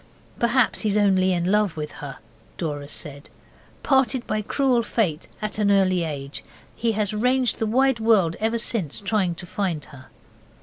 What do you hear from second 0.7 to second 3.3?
he's only in love with her,' Dora said,